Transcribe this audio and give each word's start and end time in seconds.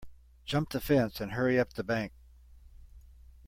Jump 0.45 0.71
the 0.71 0.81
fence 0.81 1.21
and 1.21 1.33
hurry 1.33 1.59
up 1.59 1.73
the 1.73 1.83
bank. 1.83 2.11